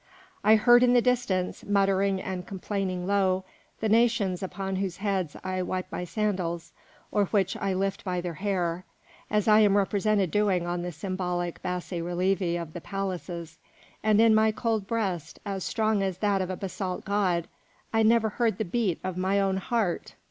[0.43, 3.43] I heard in the distance, muttering and complaining low,
[3.81, 6.71] the nations upon whose heads I wipe my sandals
[7.11, 8.83] or which I lift by their hair,
[9.29, 13.59] as I am represented doing on the symbolical bassi relievi of the palaces,
[14.01, 17.47] and in my cold breast, as strong as that of a basalt god,
[17.93, 20.15] I never heard the beat of my own heart.